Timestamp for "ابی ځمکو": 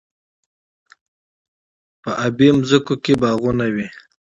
2.25-2.95